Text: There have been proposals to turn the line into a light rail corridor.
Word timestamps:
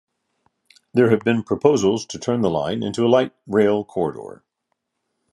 There 0.95 1.11
have 1.11 1.19
been 1.19 1.43
proposals 1.43 2.07
to 2.07 2.17
turn 2.17 2.41
the 2.41 2.49
line 2.49 2.81
into 2.81 3.05
a 3.05 3.07
light 3.07 3.35
rail 3.45 3.85
corridor. 3.85 4.43